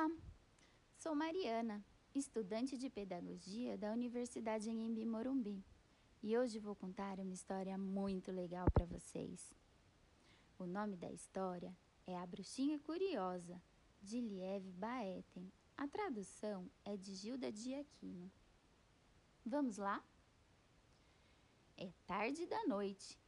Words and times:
Olá, 0.00 0.10
sou 0.96 1.14
Mariana, 1.14 1.84
estudante 2.14 2.78
de 2.78 2.88
pedagogia 2.88 3.76
da 3.76 3.92
Universidade 3.92 4.70
Embi 4.70 5.04
Morumbi, 5.04 5.62
e 6.22 6.38
hoje 6.38 6.58
vou 6.58 6.74
contar 6.74 7.20
uma 7.20 7.34
história 7.34 7.76
muito 7.76 8.32
legal 8.32 8.64
para 8.72 8.86
vocês. 8.86 9.52
O 10.58 10.64
nome 10.64 10.96
da 10.96 11.12
história 11.12 11.76
é 12.06 12.16
A 12.16 12.26
Bruxinha 12.26 12.78
Curiosa, 12.78 13.60
de 14.00 14.22
Lieve 14.22 14.72
Baeten. 14.72 15.52
A 15.76 15.86
tradução 15.86 16.70
é 16.82 16.96
de 16.96 17.14
Gilda 17.14 17.52
de 17.52 17.74
Aquino. 17.74 18.32
Vamos 19.44 19.76
lá? 19.76 20.02
É 21.76 21.92
tarde 22.06 22.46
da 22.46 22.64
noite 22.64 23.18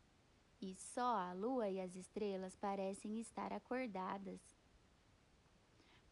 e 0.59 0.75
só 0.75 1.19
a 1.19 1.35
lua 1.35 1.69
e 1.69 1.79
as 1.79 1.95
estrelas 1.97 2.57
parecem 2.57 3.21
estar 3.21 3.53
acordadas. 3.53 4.62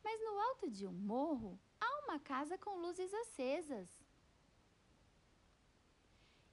Mas 0.02 0.20
no 0.20 0.38
alto 0.40 0.70
de 0.70 0.86
um 0.86 0.92
morro 0.92 1.58
há 1.80 2.04
uma 2.04 2.18
casa 2.18 2.56
com 2.58 2.80
luzes 2.80 3.12
acesas. 3.12 3.88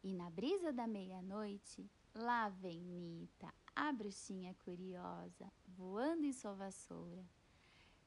E 0.04 0.14
na 0.14 0.30
brisa 0.30 0.72
da 0.72 0.88
meia-noite, 0.88 1.90
lá 2.14 2.50
vem 2.50 2.80
Nita, 2.80 3.54
a 3.76 3.92
bruxinha 3.92 4.56
curiosa, 4.64 5.52
voando 5.68 6.26
em 6.26 6.34
sua 6.34 6.54
vassoura. 6.54 7.26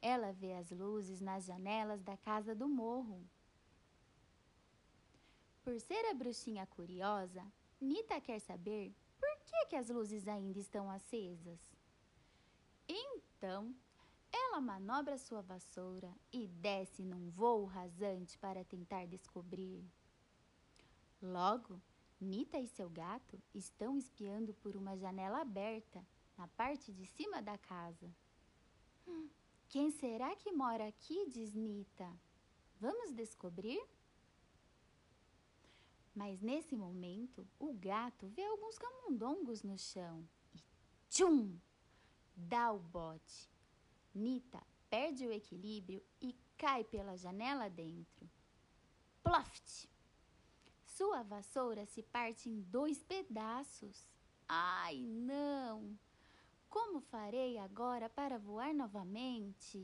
Ela 0.00 0.32
vê 0.32 0.54
as 0.54 0.70
luzes 0.70 1.20
nas 1.20 1.44
janelas 1.44 2.02
da 2.02 2.16
casa 2.16 2.54
do 2.54 2.68
morro. 2.68 3.22
Por 5.62 5.78
ser 5.78 6.06
a 6.06 6.14
bruxinha 6.14 6.66
curiosa, 6.66 7.44
Nita 7.80 8.20
quer 8.20 8.40
saber 8.40 8.94
por 9.18 9.36
que, 9.44 9.66
que 9.66 9.76
as 9.76 9.90
luzes 9.90 10.26
ainda 10.26 10.58
estão 10.58 10.90
acesas. 10.90 11.60
Então, 12.88 13.74
ela 14.32 14.60
manobra 14.60 15.18
sua 15.18 15.42
vassoura 15.42 16.12
e 16.32 16.46
desce 16.46 17.02
num 17.02 17.30
voo 17.30 17.64
rasante 17.64 18.38
para 18.38 18.64
tentar 18.64 19.06
descobrir. 19.06 19.84
Logo, 21.20 21.80
Nita 22.20 22.58
e 22.58 22.66
seu 22.66 22.90
gato 22.90 23.40
estão 23.54 23.96
espiando 23.96 24.52
por 24.54 24.76
uma 24.76 24.96
janela 24.96 25.40
aberta 25.40 26.06
na 26.36 26.46
parte 26.48 26.92
de 26.92 27.06
cima 27.06 27.40
da 27.40 27.56
casa. 27.56 28.14
Hum, 29.06 29.28
quem 29.68 29.90
será 29.90 30.36
que 30.36 30.52
mora 30.52 30.86
aqui? 30.86 31.26
diz 31.28 31.54
Nita. 31.54 32.10
Vamos 32.78 33.12
descobrir? 33.12 33.82
Mas 36.14 36.40
nesse 36.42 36.76
momento, 36.76 37.46
o 37.58 37.72
gato 37.72 38.26
vê 38.28 38.44
alguns 38.44 38.76
camundongos 38.78 39.62
no 39.62 39.78
chão 39.78 40.28
e 40.54 40.62
tchum! 41.08 41.58
Dá 42.36 42.72
o 42.72 42.78
bote. 42.78 43.48
Nita 44.14 44.60
perde 44.88 45.26
o 45.26 45.32
equilíbrio 45.32 46.02
e 46.20 46.34
cai 46.58 46.84
pela 46.84 47.16
janela 47.16 47.70
dentro. 47.70 48.28
Ploft! 49.22 49.88
Sua 50.84 51.22
vassoura 51.22 51.86
se 51.86 52.02
parte 52.02 52.50
em 52.50 52.60
dois 52.60 53.02
pedaços. 53.02 54.08
Ai, 54.48 54.98
não! 54.98 55.98
Como 56.68 57.00
farei 57.00 57.58
agora 57.58 58.08
para 58.08 58.38
voar 58.38 58.74
novamente? 58.74 59.78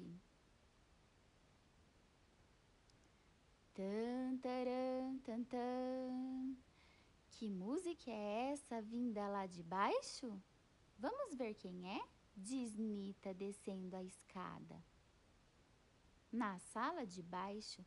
Tan, 3.74 4.38
taran, 4.38 5.18
tan, 5.18 5.44
tan. 5.44 6.56
Que 7.30 7.48
música 7.50 8.10
é 8.10 8.52
essa 8.52 8.80
vinda 8.80 9.28
lá 9.28 9.46
de 9.46 9.62
baixo? 9.62 10.40
Vamos 10.98 11.34
ver 11.34 11.54
quem 11.54 11.94
é? 11.94 12.02
Diz 12.38 12.76
Nita 12.76 13.32
descendo 13.32 13.96
a 13.96 14.04
escada. 14.04 14.84
Na 16.30 16.58
sala 16.58 17.06
de 17.06 17.22
baixo, 17.22 17.82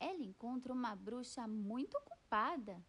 ela 0.00 0.24
encontra 0.24 0.72
uma 0.72 0.96
bruxa 0.96 1.46
muito 1.46 1.94
ocupada. 1.98 2.82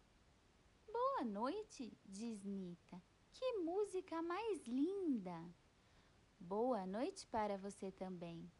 Boa 0.90 1.22
noite, 1.22 1.92
diz 2.06 2.42
Nita. 2.42 3.02
Que 3.30 3.58
música 3.58 4.22
mais 4.22 4.64
linda! 4.66 5.38
Boa 6.40 6.86
noite 6.86 7.26
para 7.26 7.58
você 7.58 7.92
também. 7.92 8.50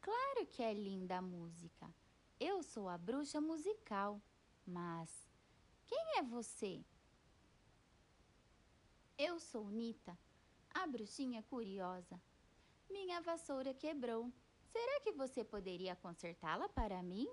Claro 0.00 0.46
que 0.46 0.64
é 0.64 0.74
linda 0.74 1.18
a 1.18 1.22
música. 1.22 1.94
Eu 2.40 2.60
sou 2.64 2.88
a 2.88 2.98
bruxa 2.98 3.40
musical, 3.40 4.20
mas 4.66 5.30
quem 5.86 6.18
é 6.18 6.22
você? 6.24 6.84
Eu 9.16 9.38
sou 9.38 9.70
Nita, 9.70 10.18
a 10.74 10.86
bruxinha 10.86 11.42
curiosa. 11.42 12.20
Minha 12.90 13.20
vassoura 13.20 13.74
quebrou. 13.74 14.32
Será 14.72 15.00
que 15.00 15.12
você 15.12 15.44
poderia 15.44 15.96
consertá-la 15.96 16.68
para 16.68 17.02
mim? 17.02 17.28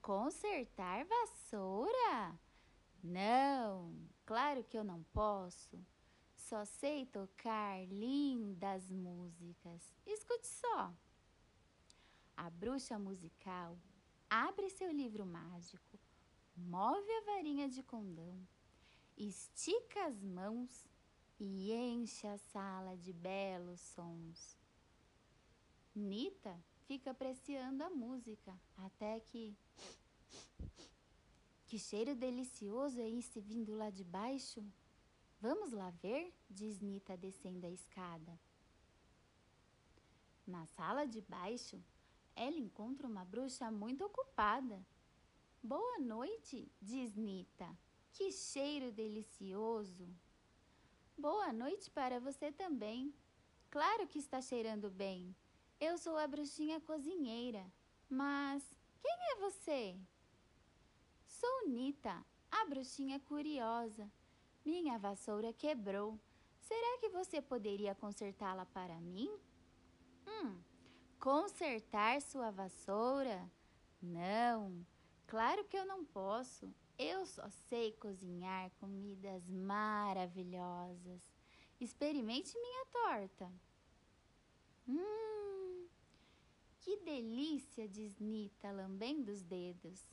Consertar 0.00 1.04
vassoura? 1.04 2.38
Não, 3.02 3.94
claro 4.24 4.64
que 4.64 4.78
eu 4.78 4.84
não 4.84 5.02
posso. 5.04 5.78
Só 6.36 6.64
sei 6.64 7.06
tocar 7.06 7.84
lindas 7.86 8.90
músicas. 8.90 9.92
Escute 10.06 10.46
só. 10.46 10.94
A 12.36 12.50
bruxa 12.50 12.98
musical 12.98 13.78
abre 14.28 14.68
seu 14.68 14.90
livro 14.90 15.24
mágico, 15.24 15.98
move 16.56 17.10
a 17.10 17.20
varinha 17.22 17.68
de 17.68 17.82
condão, 17.82 18.46
estica 19.16 20.04
as 20.06 20.22
mãos 20.22 20.86
e 21.38 21.72
enche 21.72 22.26
a 22.26 22.38
sala 22.38 22.96
de 22.96 23.12
belos 23.12 23.80
sons. 23.80 24.56
Nita 25.94 26.58
fica 26.86 27.10
apreciando 27.10 27.82
a 27.82 27.90
música 27.90 28.58
até 28.76 29.20
que. 29.20 29.56
Que 31.66 31.78
cheiro 31.78 32.14
delicioso 32.14 33.00
é 33.00 33.08
esse 33.08 33.40
vindo 33.40 33.74
lá 33.74 33.90
de 33.90 34.04
baixo? 34.04 34.64
Vamos 35.40 35.72
lá 35.72 35.90
ver? 35.90 36.32
diz 36.48 36.80
Nita 36.80 37.16
descendo 37.16 37.66
a 37.66 37.70
escada. 37.70 38.38
Na 40.46 40.64
sala 40.66 41.06
de 41.06 41.20
baixo, 41.22 41.82
ela 42.36 42.56
encontra 42.56 43.06
uma 43.06 43.24
bruxa 43.24 43.70
muito 43.70 44.04
ocupada. 44.04 44.80
Boa 45.62 45.98
noite, 45.98 46.70
diz 46.80 47.16
Nita. 47.16 47.76
Que 48.12 48.30
cheiro 48.30 48.92
delicioso! 48.92 50.08
Boa 51.18 51.52
noite 51.52 51.90
para 51.90 52.20
você 52.20 52.52
também. 52.52 53.12
Claro 53.70 54.06
que 54.06 54.18
está 54.18 54.40
cheirando 54.40 54.90
bem. 54.90 55.34
Eu 55.80 55.96
sou 55.98 56.16
a 56.16 56.26
bruxinha 56.26 56.80
cozinheira. 56.80 57.64
Mas 58.08 58.62
quem 59.02 59.16
é 59.32 59.36
você? 59.36 59.96
Sou 61.26 61.68
Nita, 61.68 62.24
a 62.50 62.64
bruxinha 62.66 63.18
curiosa. 63.20 64.10
Minha 64.64 64.98
vassoura 64.98 65.52
quebrou. 65.52 66.18
Será 66.60 66.98
que 66.98 67.08
você 67.08 67.40
poderia 67.40 67.94
consertá-la 67.94 68.66
para 68.66 69.00
mim? 69.00 69.30
Hum, 70.26 70.60
Consertar 71.18 72.20
sua 72.20 72.50
vassoura? 72.50 73.50
Não, 74.02 74.84
claro 75.26 75.64
que 75.64 75.76
eu 75.76 75.84
não 75.84 76.04
posso. 76.04 76.72
Eu 76.98 77.26
só 77.26 77.48
sei 77.68 77.92
cozinhar 77.92 78.70
comidas 78.80 79.48
maravilhosas. 79.48 81.20
Experimente 81.80 82.58
minha 82.58 82.86
torta. 82.86 83.52
Hum, 84.88 85.86
que 86.80 86.96
delícia, 86.98 87.88
diz 87.88 88.18
Nita, 88.18 88.70
lambendo 88.70 89.30
os 89.30 89.42
dedos. 89.42 90.08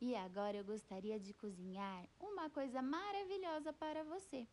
E 0.00 0.14
agora 0.14 0.56
eu 0.56 0.64
gostaria 0.64 1.18
de 1.18 1.34
cozinhar 1.34 2.06
uma 2.20 2.48
coisa 2.50 2.80
maravilhosa 2.82 3.72
para 3.72 4.04
você. 4.04 4.46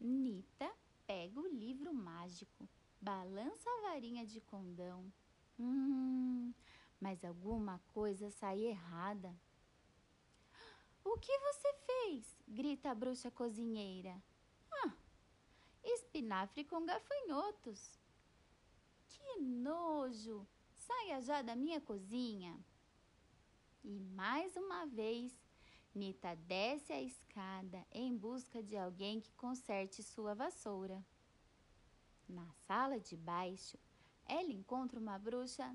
Nita 0.00 0.72
pega 1.06 1.40
o 1.40 1.48
livro 1.48 1.92
mágico 1.92 2.68
balança 3.00 3.68
a 3.70 3.90
varinha 3.90 4.26
de 4.26 4.40
condão. 4.40 5.12
Hum, 5.58 6.52
mas 7.00 7.24
alguma 7.24 7.78
coisa 7.94 8.30
sai 8.30 8.60
errada. 8.60 9.34
O 11.04 11.16
que 11.18 11.38
você 11.38 11.72
fez? 11.86 12.38
grita 12.48 12.90
a 12.90 12.94
bruxa 12.94 13.30
cozinheira. 13.30 14.20
Ah, 14.70 14.92
espinafre 15.84 16.64
com 16.64 16.84
gafanhotos. 16.84 17.98
Que 19.06 19.40
nojo! 19.40 20.46
Saia 20.74 21.20
já 21.20 21.42
da 21.42 21.54
minha 21.54 21.80
cozinha. 21.80 22.58
E 23.84 24.00
mais 24.00 24.56
uma 24.56 24.86
vez, 24.86 25.38
Nita 25.94 26.34
desce 26.34 26.92
a 26.92 27.02
escada 27.02 27.86
em 27.92 28.16
busca 28.16 28.62
de 28.62 28.76
alguém 28.76 29.20
que 29.20 29.32
conserte 29.32 30.02
sua 30.02 30.34
vassoura. 30.34 31.04
Na 32.28 32.50
sala 32.66 32.98
de 32.98 33.16
baixo, 33.16 33.78
ela 34.26 34.52
encontra 34.52 34.98
uma 34.98 35.18
bruxa 35.18 35.74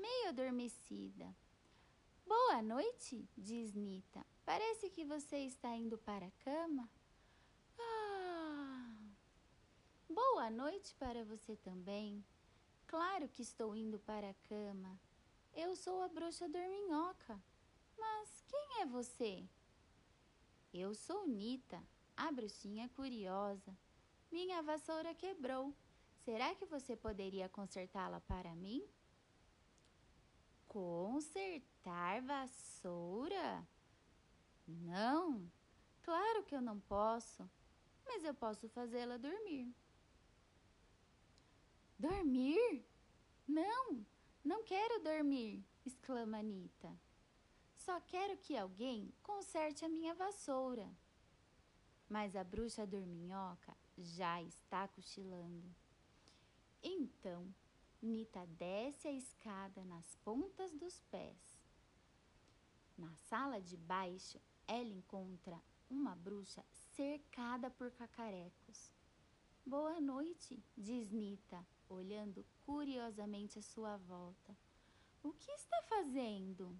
meio 0.00 0.28
adormecida. 0.30 1.36
Boa 2.26 2.62
noite, 2.62 3.28
diz 3.36 3.74
Nita. 3.74 4.24
Parece 4.44 4.88
que 4.88 5.04
você 5.04 5.38
está 5.38 5.76
indo 5.76 5.98
para 5.98 6.26
a 6.26 6.30
cama. 6.42 6.88
Ah! 7.78 8.96
Boa 10.08 10.50
noite 10.50 10.94
para 10.94 11.22
você 11.24 11.54
também. 11.56 12.24
Claro 12.86 13.28
que 13.28 13.42
estou 13.42 13.76
indo 13.76 13.98
para 14.00 14.30
a 14.30 14.34
cama. 14.48 14.98
Eu 15.54 15.76
sou 15.76 16.02
a 16.02 16.08
bruxa 16.08 16.48
dorminhoca. 16.48 17.40
Mas 17.98 18.42
quem 18.48 18.80
é 18.80 18.86
você? 18.86 19.44
Eu 20.72 20.94
sou 20.94 21.26
Nita, 21.26 21.82
a 22.16 22.32
bruxinha 22.32 22.88
curiosa. 22.90 23.76
Minha 24.32 24.62
vassoura 24.62 25.14
quebrou. 25.14 25.74
Será 26.24 26.54
que 26.54 26.64
você 26.64 26.96
poderia 26.96 27.48
consertá-la 27.48 28.20
para 28.20 28.54
mim? 28.54 28.82
Consertar 30.70 32.22
vassoura? 32.22 33.66
Não, 34.68 35.50
claro 36.00 36.44
que 36.44 36.54
eu 36.54 36.62
não 36.62 36.78
posso, 36.78 37.50
mas 38.04 38.22
eu 38.22 38.32
posso 38.32 38.68
fazê-la 38.68 39.16
dormir. 39.16 39.74
Dormir? 41.98 42.84
Não, 43.48 44.06
não 44.44 44.62
quero 44.62 45.02
dormir, 45.02 45.60
exclama 45.84 46.38
Anita. 46.38 46.96
Só 47.74 48.00
quero 48.02 48.36
que 48.36 48.56
alguém 48.56 49.12
conserte 49.24 49.84
a 49.84 49.88
minha 49.88 50.14
vassoura. 50.14 50.88
Mas 52.08 52.36
a 52.36 52.44
bruxa 52.44 52.86
dorminhoca 52.86 53.76
já 53.98 54.40
está 54.40 54.86
cochilando. 54.86 55.68
Então, 56.80 57.52
Nita 58.02 58.46
desce 58.46 59.08
a 59.08 59.12
escada 59.12 59.84
nas 59.84 60.16
pontas 60.24 60.72
dos 60.72 61.00
pés. 61.10 61.36
Na 62.96 63.14
sala 63.28 63.60
de 63.60 63.76
baixo, 63.76 64.40
ela 64.66 64.88
encontra 64.88 65.60
uma 65.90 66.16
bruxa 66.16 66.64
cercada 66.94 67.70
por 67.70 67.90
cacarecos. 67.90 68.94
Boa 69.66 70.00
noite, 70.00 70.64
diz 70.74 71.10
Nita, 71.10 71.66
olhando 71.90 72.46
curiosamente 72.64 73.58
à 73.58 73.62
sua 73.62 73.98
volta. 73.98 74.56
O 75.22 75.34
que 75.34 75.50
está 75.52 75.82
fazendo? 75.82 76.74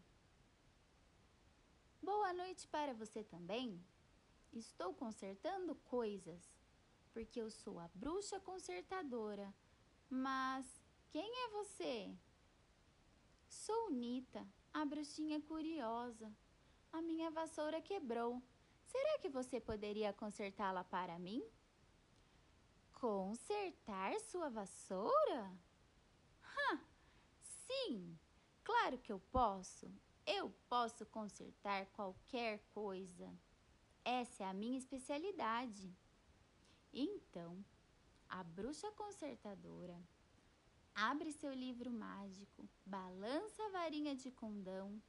Boa 2.02 2.32
noite 2.32 2.66
para 2.68 2.94
você 2.94 3.22
também. 3.22 3.84
Estou 4.54 4.94
consertando 4.94 5.74
coisas, 5.74 6.50
porque 7.12 7.42
eu 7.42 7.50
sou 7.50 7.78
a 7.78 7.88
bruxa 7.88 8.40
consertadora. 8.40 9.54
Mas 10.08 10.79
quem 11.10 11.44
é 11.44 11.48
você? 11.48 12.16
Sou 13.48 13.90
Nita, 13.90 14.46
a 14.72 14.84
bruxinha 14.84 15.40
curiosa. 15.42 16.32
A 16.92 17.02
minha 17.02 17.30
vassoura 17.30 17.80
quebrou. 17.80 18.42
Será 18.84 19.18
que 19.18 19.28
você 19.28 19.60
poderia 19.60 20.12
consertá-la 20.12 20.84
para 20.84 21.18
mim? 21.18 21.42
Consertar 22.92 24.18
sua 24.20 24.48
vassoura? 24.48 25.52
Hã, 26.42 26.80
sim, 27.40 28.16
claro 28.62 28.98
que 28.98 29.12
eu 29.12 29.20
posso. 29.32 29.92
Eu 30.26 30.54
posso 30.68 31.04
consertar 31.06 31.86
qualquer 31.86 32.60
coisa. 32.72 33.32
Essa 34.04 34.44
é 34.44 34.46
a 34.46 34.54
minha 34.54 34.78
especialidade. 34.78 35.92
Então, 36.92 37.64
a 38.28 38.42
bruxa 38.44 38.90
consertadora 38.92 40.00
abre 41.00 41.32
seu 41.32 41.52
livro 41.54 41.90
mágico, 41.90 42.68
balança 42.84 43.62
a 43.64 43.70
varinha 43.70 44.14
de 44.14 44.30
condão 44.30 45.00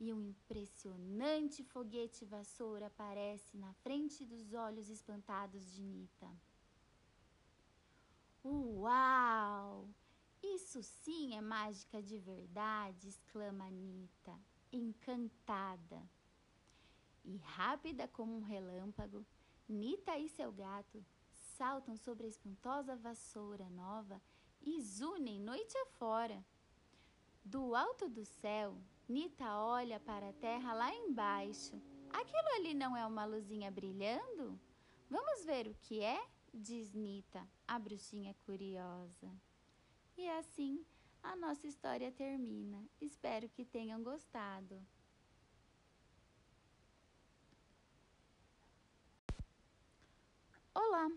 e 0.00 0.12
um 0.12 0.20
impressionante 0.20 1.62
foguete 1.62 2.24
vassoura 2.24 2.86
aparece 2.86 3.56
na 3.56 3.72
frente 3.74 4.24
dos 4.24 4.52
olhos 4.52 4.88
espantados 4.88 5.72
de 5.72 5.82
Nita. 5.82 6.28
Uau! 8.44 9.88
Isso 10.42 10.82
sim 10.82 11.36
é 11.36 11.40
mágica 11.40 12.02
de 12.02 12.18
verdade! 12.18 13.08
exclama 13.08 13.70
Nita, 13.70 14.36
encantada. 14.72 16.02
E 17.24 17.36
rápida 17.36 18.08
como 18.08 18.36
um 18.36 18.42
relâmpago, 18.42 19.24
Nita 19.68 20.18
e 20.18 20.28
seu 20.28 20.50
gato 20.50 21.04
saltam 21.56 21.96
sobre 21.96 22.26
a 22.26 22.28
espantosa 22.28 22.96
vassoura 22.96 23.68
nova 23.70 24.20
e 24.62 24.80
zunem 24.80 25.40
noite 25.40 25.76
afora. 25.78 26.44
Do 27.44 27.74
alto 27.74 28.08
do 28.08 28.24
céu, 28.24 28.76
Nita 29.08 29.56
olha 29.56 29.98
para 29.98 30.28
a 30.28 30.32
terra 30.32 30.72
lá 30.72 30.94
embaixo. 30.94 31.80
Aquilo 32.12 32.48
ali 32.56 32.74
não 32.74 32.96
é 32.96 33.04
uma 33.06 33.24
luzinha 33.24 33.70
brilhando? 33.70 34.60
Vamos 35.08 35.44
ver 35.44 35.66
o 35.66 35.74
que 35.74 36.02
é? 36.02 36.20
diz 36.52 36.92
Nita, 36.92 37.48
a 37.66 37.78
bruxinha 37.78 38.34
curiosa. 38.44 39.30
E 40.16 40.28
assim 40.28 40.84
a 41.22 41.36
nossa 41.36 41.66
história 41.66 42.10
termina. 42.12 42.84
Espero 43.00 43.48
que 43.48 43.64
tenham 43.64 44.02
gostado. 44.02 44.80
Olá, 50.74 51.10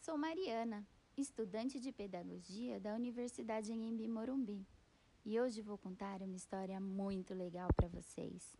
sou 0.00 0.16
Mariana, 0.16 0.86
estudante 1.16 1.78
de 1.78 1.92
pedagogia 1.92 2.80
da 2.80 2.94
Universidade 2.94 3.72
Embi 3.72 4.08
Morumbi, 4.08 4.66
e 5.24 5.38
hoje 5.38 5.60
vou 5.60 5.76
contar 5.76 6.22
uma 6.22 6.34
história 6.36 6.80
muito 6.80 7.34
legal 7.34 7.68
para 7.76 7.88
vocês. 7.88 8.56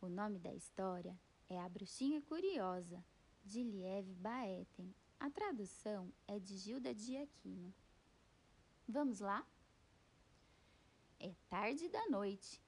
O 0.00 0.08
nome 0.08 0.38
da 0.38 0.52
história 0.54 1.16
é 1.48 1.60
A 1.60 1.68
Bruxinha 1.68 2.20
Curiosa 2.22 3.04
de 3.44 3.62
Liev 3.62 4.06
Baeten. 4.14 4.94
A 5.20 5.30
tradução 5.30 6.12
é 6.26 6.38
de 6.38 6.56
Gilda 6.56 6.94
de 6.94 7.16
Aquino. 7.16 7.72
Vamos 8.88 9.20
lá? 9.20 9.46
É 11.20 11.32
tarde 11.48 11.88
da 11.88 12.08
noite 12.08 12.60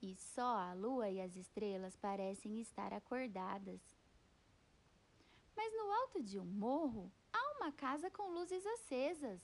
e 0.00 0.14
só 0.14 0.56
a 0.56 0.72
lua 0.72 1.10
e 1.10 1.20
as 1.20 1.36
estrelas 1.36 1.96
parecem 1.96 2.60
estar 2.60 2.94
acordadas. 2.94 3.80
Mas 5.56 5.72
no 5.74 5.92
alto 5.92 6.22
de 6.22 6.38
um 6.38 6.44
morro 6.44 7.12
há 7.32 7.56
uma 7.56 7.72
casa 7.72 8.10
com 8.10 8.30
luzes 8.30 8.64
acesas. 8.66 9.40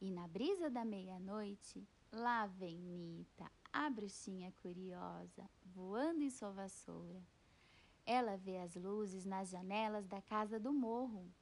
E 0.00 0.10
na 0.10 0.26
brisa 0.28 0.68
da 0.68 0.84
meia-noite, 0.84 1.86
lá 2.12 2.46
vem 2.46 2.78
Nita, 2.78 3.50
a 3.72 3.88
bruxinha 3.88 4.52
curiosa, 4.60 5.48
voando 5.64 6.22
em 6.22 6.30
sua 6.30 6.50
vassoura. 6.50 7.22
Ela 8.04 8.36
vê 8.36 8.58
as 8.58 8.74
luzes 8.74 9.24
nas 9.24 9.48
janelas 9.48 10.06
da 10.06 10.20
casa 10.20 10.60
do 10.60 10.72
morro. 10.72 11.32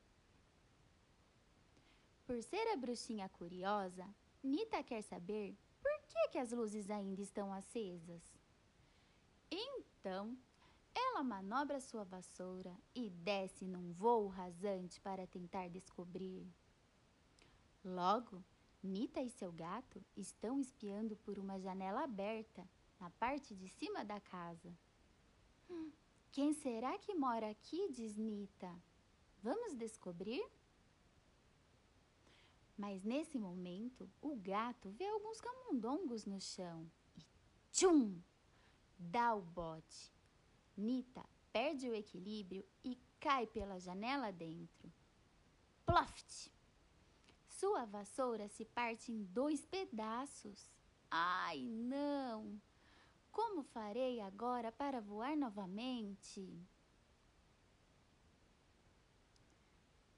Por 2.25 2.40
ser 2.43 2.69
a 2.69 2.76
bruxinha 2.76 3.28
curiosa, 3.28 4.08
Nita 4.43 4.82
quer 4.82 5.03
saber 5.03 5.56
por 5.82 6.00
que, 6.08 6.29
que 6.29 6.38
as 6.38 6.53
luzes 6.53 6.88
ainda 6.88 7.20
estão 7.20 7.53
acesas. 7.53 8.22
Então, 9.50 10.38
ela 10.94 11.22
manobra 11.22 11.81
sua 11.81 12.05
vassoura 12.05 12.77
e 12.94 13.11
desce 13.11 13.65
num 13.65 13.93
voo 13.93 14.29
rasante 14.29 15.01
para 15.01 15.27
tentar 15.27 15.69
descobrir. 15.69 16.46
Logo, 17.84 18.43
Nita 18.82 19.20
e 19.20 19.31
seu 19.31 19.53
gato 19.53 20.05
estão 20.17 20.58
espiando 20.58 21.17
por 21.17 21.39
uma 21.39 21.61
janela 21.61 22.03
aberta 22.03 22.69
na 22.99 23.11
parte 23.11 23.55
de 23.55 23.69
cima 23.69 24.05
da 24.05 24.20
casa. 24.20 24.77
Hum, 25.70 25.93
quem 26.32 26.53
será 26.53 26.99
que 26.99 27.15
mora 27.15 27.49
aqui? 27.49 27.89
diz 27.93 28.17
Nita. 28.17 28.75
Vamos 29.41 29.77
descobrir? 29.77 30.44
Mas 32.77 33.05
nesse 33.05 33.39
momento, 33.39 34.11
o 34.20 34.34
gato 34.34 34.91
vê 34.91 35.06
alguns 35.06 35.41
camundongos 35.41 36.27
no 36.27 36.41
chão 36.41 36.91
e 37.17 37.25
tchum! 37.70 38.20
Dá 38.99 39.34
o 39.34 39.43
bote. 39.43 40.13
Nita 40.76 41.24
perde 41.52 41.88
o 41.88 41.94
equilíbrio 41.94 42.64
e 42.84 42.98
cai 43.20 43.46
pela 43.46 43.79
janela 43.79 44.32
dentro. 44.32 44.93
Ploft! 45.84 46.50
Sua 47.46 47.84
vassoura 47.84 48.48
se 48.48 48.64
parte 48.64 49.12
em 49.12 49.22
dois 49.24 49.64
pedaços. 49.67 50.70
Ai, 51.10 51.60
não! 51.60 52.60
Como 53.31 53.62
farei 53.62 54.20
agora 54.20 54.72
para 54.72 55.00
voar 55.00 55.36
novamente? 55.36 56.58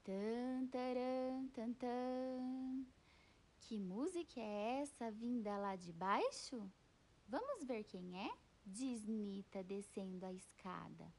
Tan, 0.03 0.67
taran, 0.67 1.47
tan, 1.53 1.73
tan. 1.73 2.85
Que 3.61 3.79
música 3.79 4.39
é 4.39 4.81
essa 4.81 5.09
vinda 5.11 5.57
lá 5.57 5.75
de 5.75 5.91
baixo? 5.91 6.71
Vamos 7.27 7.63
ver 7.63 7.83
quem 7.83 8.23
é? 8.23 8.31
Diz 8.65 9.05
Nita 9.05 9.63
descendo 9.63 10.25
a 10.25 10.33
escada. 10.33 11.13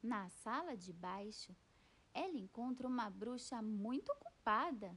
Na 0.00 0.28
sala 0.28 0.76
de 0.76 0.92
baixo, 0.92 1.54
ela 2.14 2.38
encontra 2.38 2.86
uma 2.86 3.10
bruxa 3.10 3.60
muito 3.60 4.12
ocupada. 4.12 4.96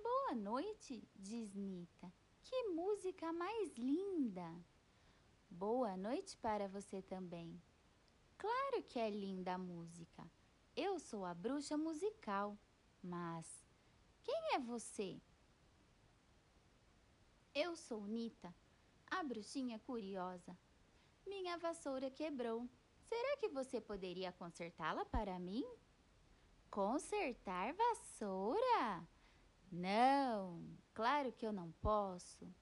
Boa 0.00 0.34
noite, 0.36 1.02
diz 1.16 1.52
Nita. 1.52 2.12
Que 2.42 2.68
música 2.68 3.32
mais 3.32 3.74
linda! 3.76 4.48
Boa 5.50 5.96
noite 5.96 6.36
para 6.38 6.68
você 6.68 7.02
também. 7.02 7.60
Claro 8.38 8.82
que 8.84 8.98
é 8.98 9.10
linda 9.10 9.54
a 9.54 9.58
música. 9.58 10.30
Eu 10.76 11.00
sou 11.00 11.24
a 11.24 11.34
bruxa 11.34 11.76
musical. 11.76 12.56
Mas 13.02 13.46
quem 14.22 14.54
é 14.54 14.58
você? 14.58 15.20
Eu 17.54 17.76
sou 17.76 18.06
Nita, 18.06 18.54
a 19.10 19.22
bruxinha 19.22 19.78
curiosa. 19.80 20.56
Minha 21.26 21.56
vassoura 21.58 22.10
quebrou. 22.10 22.68
Será 23.08 23.36
que 23.36 23.48
você 23.48 23.80
poderia 23.80 24.32
consertá-la 24.32 25.04
para 25.04 25.38
mim? 25.38 25.64
Consertar 26.70 27.72
vassoura? 27.74 29.06
Não, 29.70 30.64
claro 30.92 31.32
que 31.32 31.46
eu 31.46 31.52
não 31.52 31.72
posso. 31.72 32.52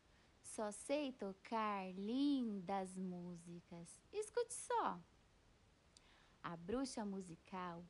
Só 0.42 0.70
sei 0.70 1.12
tocar 1.12 1.92
lindas 1.94 2.96
músicas. 2.96 3.88
Escute 4.12 4.52
só. 4.52 5.00
A 6.42 6.56
bruxa 6.56 7.04
musical 7.04 7.84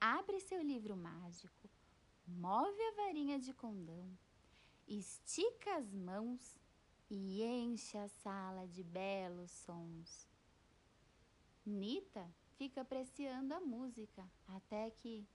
abre 0.00 0.40
seu 0.40 0.62
livro 0.62 0.96
mágico, 0.96 1.68
move 2.26 2.80
a 2.80 2.92
varinha 2.92 3.38
de 3.38 3.52
condão 3.52 4.16
estica 4.86 5.76
as 5.76 5.92
mãos 5.92 6.56
e 7.10 7.42
enche 7.42 7.96
a 7.96 8.08
sala 8.08 8.66
de 8.66 8.82
belos 8.82 9.50
sons. 9.50 10.28
Nita 11.64 12.28
fica 12.56 12.80
apreciando 12.80 13.54
a 13.54 13.60
música 13.60 14.28
até 14.48 14.90
que. 14.90 15.26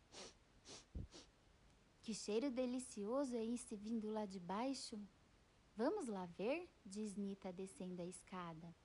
Que 2.01 2.13
cheiro 2.13 2.49
delicioso 2.49 3.35
é 3.35 3.45
esse 3.45 3.75
vindo 3.75 4.11
lá 4.11 4.25
de 4.25 4.39
baixo? 4.39 4.99
Vamos 5.75 6.07
lá 6.07 6.25
ver? 6.25 6.69
diz 6.85 7.15
Nita 7.15 7.53
descendo 7.53 8.01
a 8.01 8.05
escada. 8.05 8.75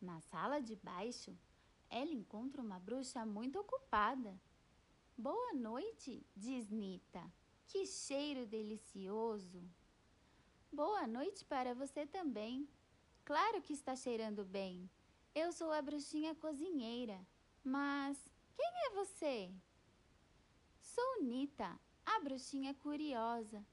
Na 0.00 0.20
sala 0.22 0.60
de 0.60 0.74
baixo, 0.76 1.36
ela 1.90 2.12
encontra 2.12 2.62
uma 2.62 2.80
bruxa 2.80 3.24
muito 3.26 3.58
ocupada. 3.58 4.40
Boa 5.16 5.52
noite, 5.52 6.26
diz 6.34 6.70
Nita. 6.70 7.30
Que 7.68 7.86
cheiro 7.86 8.46
delicioso! 8.46 9.62
Boa 10.72 11.04
noite 11.04 11.44
para 11.44 11.74
você 11.74 12.06
também. 12.06 12.68
Claro 13.24 13.60
que 13.60 13.72
está 13.72 13.96
cheirando 13.96 14.44
bem. 14.44 14.88
Eu 15.34 15.52
sou 15.52 15.72
a 15.72 15.82
bruxinha 15.82 16.32
cozinheira. 16.36 17.20
Mas 17.64 18.16
quem 18.56 18.70
é 18.86 18.90
você? 18.90 19.52
Sou 20.80 21.22
Nita, 21.22 21.76
a 22.06 22.20
bruxinha 22.20 22.72
curiosa. 22.72 23.66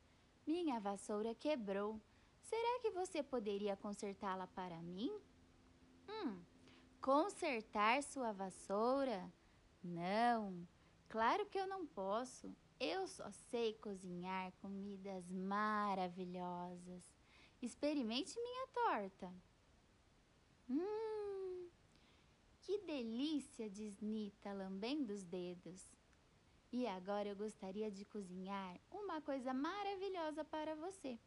Minha 0.45 0.79
vassoura 0.79 1.35
quebrou. 1.35 2.01
Será 2.41 2.79
que 2.81 2.89
você 2.89 3.21
poderia 3.21 3.77
consertá-la 3.77 4.47
para 4.47 4.81
mim? 4.81 5.11
Hum, 6.09 6.41
consertar 6.99 8.01
sua 8.01 8.31
vassoura? 8.33 9.31
Não, 9.83 10.67
claro 11.17 11.47
que 11.47 11.57
eu 11.57 11.65
não 11.65 11.83
posso. 11.83 12.55
Eu 12.79 13.07
só 13.07 13.31
sei 13.49 13.73
cozinhar 13.73 14.53
comidas 14.61 15.27
maravilhosas. 15.31 17.03
Experimente 17.59 18.39
minha 18.39 18.67
torta. 18.67 19.33
Hum, 20.69 21.69
que 22.61 22.77
delícia, 22.85 23.67
diz 23.67 23.99
Nita, 23.99 24.53
lambendo 24.53 25.11
os 25.11 25.23
dedos. 25.23 25.91
E 26.71 26.85
agora 26.85 27.29
eu 27.29 27.35
gostaria 27.35 27.89
de 27.89 28.05
cozinhar 28.05 28.79
uma 28.91 29.19
coisa 29.19 29.51
maravilhosa 29.55 30.45
para 30.45 30.75
você. 30.75 31.17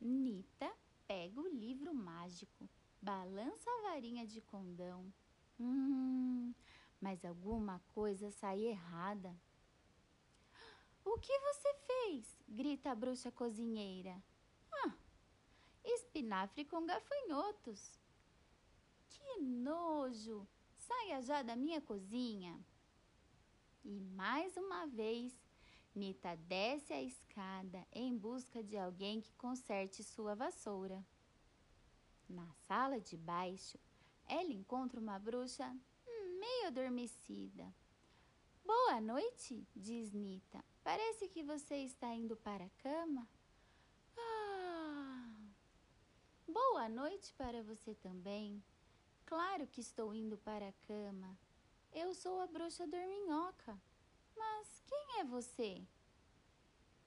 Nita 0.00 0.72
pega 1.06 1.38
o 1.38 1.46
livro 1.46 1.92
mágico, 1.92 2.66
balança 3.02 3.68
a 3.68 3.90
varinha 3.90 4.26
de 4.26 4.40
condão. 4.40 5.12
Hum, 5.60 6.54
mas 7.00 7.24
alguma 7.24 7.80
coisa 7.94 8.30
sai 8.30 8.60
errada. 8.60 9.34
O 11.04 11.18
que 11.18 11.38
você 11.38 11.74
fez? 11.86 12.38
grita 12.48 12.90
a 12.90 12.94
bruxa 12.94 13.30
cozinheira. 13.30 14.22
Ah, 14.72 14.94
espinafre 15.84 16.64
com 16.64 16.86
gafanhotos. 16.86 17.98
Que 19.08 19.40
nojo! 19.40 20.46
Saia 20.76 21.20
já 21.20 21.42
da 21.42 21.54
minha 21.54 21.80
cozinha. 21.80 22.58
E 23.84 24.00
mais 24.00 24.56
uma 24.56 24.86
vez, 24.86 25.34
Nita 25.94 26.36
desce 26.36 26.92
a 26.92 27.02
escada 27.02 27.86
em 27.92 28.16
busca 28.16 28.62
de 28.62 28.78
alguém 28.78 29.20
que 29.20 29.32
conserte 29.34 30.02
sua 30.02 30.34
vassoura. 30.34 31.04
Na 32.28 32.50
sala 32.66 33.00
de 33.00 33.16
baixo, 33.16 33.78
ela 34.26 34.52
encontra 34.52 35.00
uma 35.00 35.18
bruxa 35.18 35.76
meio 36.48 36.68
adormecida. 36.68 37.74
Boa 38.64 39.00
noite, 39.02 39.66
diz 39.76 40.12
Nita. 40.12 40.64
Parece 40.82 41.28
que 41.28 41.42
você 41.42 41.76
está 41.76 42.14
indo 42.14 42.36
para 42.38 42.64
a 42.64 42.70
cama. 42.82 43.28
Ah! 44.16 45.30
Boa 46.48 46.88
noite 46.88 47.34
para 47.34 47.62
você 47.62 47.94
também. 47.96 48.64
Claro 49.26 49.66
que 49.66 49.82
estou 49.82 50.14
indo 50.14 50.38
para 50.38 50.68
a 50.68 50.72
cama. 50.86 51.38
Eu 51.92 52.14
sou 52.14 52.40
a 52.40 52.46
bruxa 52.46 52.86
dorminhoca. 52.86 53.78
Mas 54.34 54.82
quem 54.86 55.20
é 55.20 55.24
você? 55.24 55.86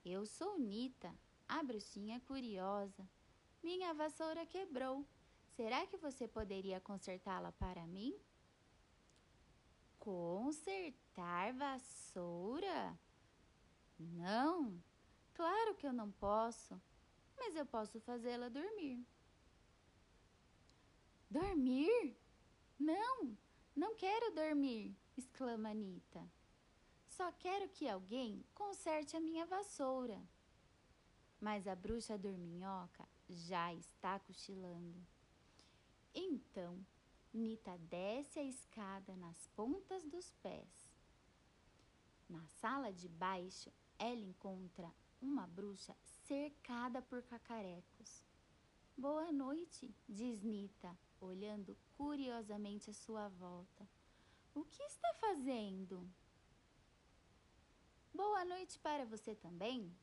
Eu 0.05 0.23
sou 0.27 0.59
Nita, 0.59 1.11
a 1.47 1.63
bruxinha 1.63 2.21
curiosa. 2.27 3.09
Minha 3.63 3.91
vassoura 3.91 4.45
quebrou. 4.45 5.03
Será 5.55 5.87
que 5.87 5.97
você 5.97 6.27
poderia 6.27 6.79
consertá-la 6.79 7.51
para 7.53 7.87
mim? 7.87 8.15
Consertar 10.01 11.53
vassoura? 11.53 12.99
Não, 13.99 14.81
claro 15.31 15.75
que 15.75 15.85
eu 15.85 15.93
não 15.93 16.11
posso, 16.11 16.81
mas 17.37 17.55
eu 17.55 17.67
posso 17.67 17.99
fazê-la 17.99 18.49
dormir. 18.49 19.05
Dormir? 21.29 22.17
Não, 22.79 23.37
não 23.75 23.93
quero 23.95 24.33
dormir, 24.33 24.97
exclama 25.15 25.69
Anita. 25.69 26.27
Só 27.05 27.31
quero 27.33 27.69
que 27.69 27.87
alguém 27.87 28.43
conserte 28.55 29.15
a 29.15 29.21
minha 29.21 29.45
vassoura. 29.45 30.19
Mas 31.39 31.67
a 31.67 31.75
bruxa 31.75 32.17
dorminhoca 32.17 33.07
já 33.29 33.71
está 33.75 34.19
cochilando. 34.19 34.99
Então, 36.11 36.83
Nita 37.33 37.77
desce 37.77 38.39
a 38.39 38.43
escada 38.43 39.15
nas 39.15 39.47
pontas 39.55 40.03
dos 40.05 40.33
pés. 40.43 40.91
Na 42.27 42.45
sala 42.59 42.91
de 42.91 43.07
baixo, 43.07 43.71
ela 43.97 44.19
encontra 44.19 44.93
uma 45.21 45.47
bruxa 45.47 45.95
cercada 46.25 47.01
por 47.01 47.23
cacarecos. 47.23 48.21
Boa 48.97 49.31
noite, 49.31 49.95
diz 50.09 50.41
Nita, 50.41 50.97
olhando 51.21 51.77
curiosamente 51.95 52.89
à 52.89 52.93
sua 52.93 53.29
volta. 53.29 53.87
O 54.53 54.65
que 54.65 54.83
está 54.83 55.13
fazendo? 55.13 56.05
Boa 58.13 58.43
noite 58.43 58.77
para 58.79 59.05
você 59.05 59.35
também. 59.35 59.95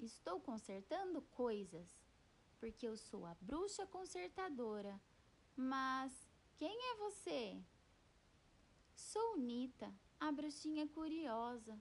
Estou 0.00 0.40
consertando 0.40 1.22
coisas, 1.22 1.96
porque 2.58 2.88
eu 2.88 2.96
sou 2.96 3.24
a 3.24 3.36
bruxa 3.40 3.86
consertadora. 3.86 5.00
Mas 5.56 6.25
quem 6.56 6.74
é 6.90 6.94
você? 6.96 7.62
Sou 8.94 9.36
Nita, 9.36 9.92
a 10.18 10.32
bruxinha 10.32 10.88
curiosa. 10.88 11.78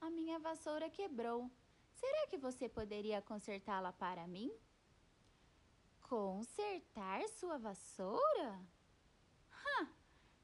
A 0.00 0.10
minha 0.10 0.38
vassoura 0.38 0.90
quebrou. 0.90 1.50
Será 1.92 2.26
que 2.26 2.36
você 2.36 2.68
poderia 2.68 3.22
consertá-la 3.22 3.92
para 3.92 4.26
mim? 4.26 4.52
Consertar 6.02 7.28
sua 7.28 7.58
vassoura? 7.58 8.60
Hã, 9.52 9.88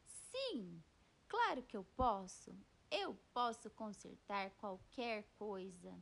sim, 0.07 0.83
claro 1.29 1.63
que 1.63 1.77
eu 1.77 1.85
posso. 1.97 2.57
Eu 2.91 3.19
posso 3.33 3.71
consertar 3.71 4.51
qualquer 4.53 5.25
coisa. 5.37 6.01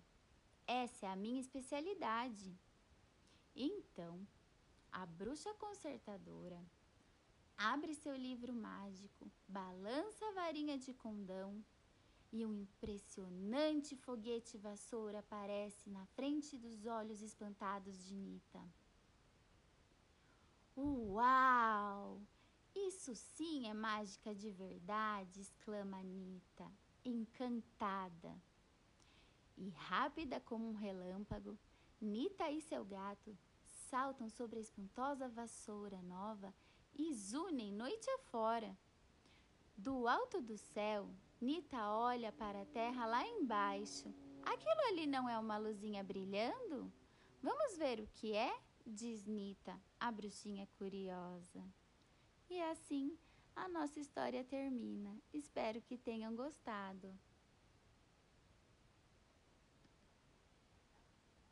Essa 0.67 1.07
é 1.07 1.09
a 1.09 1.17
minha 1.17 1.41
especialidade. 1.41 2.55
Então, 3.55 4.26
a 4.91 5.07
bruxa 5.07 5.52
consertadora 5.55 6.62
abre 7.62 7.95
seu 7.95 8.16
livro 8.16 8.52
mágico, 8.52 9.31
balança 9.47 10.26
a 10.26 10.33
varinha 10.33 10.76
de 10.76 10.92
condão 10.92 11.64
e 12.33 12.45
um 12.45 12.52
impressionante 12.62 13.95
foguete 13.95 14.59
vassoura 14.59 15.21
aparece 15.21 15.88
na 15.88 16.04
frente 16.07 16.59
dos 16.59 16.87
olhos 16.87 17.23
espantados 17.23 18.04
de 18.04 18.16
Nita. 18.16 18.61
Uau! 20.76 22.21
Isso 22.75 23.14
sim 23.14 23.69
é 23.69 23.75
mágica 23.75 24.35
de 24.35 24.50
verdade! 24.50 25.40
exclama 25.40 26.02
Nita, 26.02 26.69
encantada. 27.04 28.35
E 29.57 29.69
rápida 29.69 30.40
como 30.40 30.69
um 30.69 30.75
relâmpago, 30.75 31.57
Nita 32.00 32.50
e 32.50 32.61
seu 32.61 32.85
gato 32.85 33.38
saltam 33.88 34.28
sobre 34.28 34.59
a 34.59 34.62
espantosa 34.62 35.28
vassoura 35.28 36.02
nova 36.02 36.52
e 36.95 37.15
zunem 37.15 37.73
noite 37.73 38.09
afora. 38.11 38.77
Do 39.77 40.07
alto 40.07 40.41
do 40.41 40.57
céu, 40.57 41.11
Nita 41.41 41.89
olha 41.91 42.31
para 42.33 42.63
a 42.63 42.67
terra 42.67 43.07
lá 43.07 43.27
embaixo. 43.27 44.15
Aquilo 44.45 44.81
ali 44.89 45.07
não 45.07 45.29
é 45.29 45.39
uma 45.39 45.57
luzinha 45.57 46.03
brilhando? 46.05 46.93
Vamos 47.43 47.77
ver 47.77 48.01
o 48.01 48.07
que 48.07 48.35
é? 48.35 48.55
Diz 48.87 49.25
Nita, 49.25 49.81
a 49.99 50.13
bruxinha 50.13 50.69
curiosa. 50.79 51.65
E 52.49 52.61
assim 52.63 53.17
a 53.55 53.69
nossa 53.69 54.01
história 54.01 54.45
termina. 54.45 55.17
Espero 55.33 55.81
que 55.83 55.97
tenham 55.97 56.35
gostado. 56.35 57.13